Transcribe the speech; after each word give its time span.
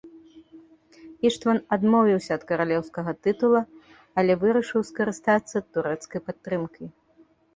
Іштван 1.29 1.57
адмовіўся 1.77 2.31
ад 2.39 2.43
каралеўскага 2.51 3.11
тытула, 3.27 3.61
але 4.21 4.33
вырашыў 4.43 4.81
скарыстацца 4.89 5.57
турэцкай 5.77 6.21
падтрымкай. 6.31 6.87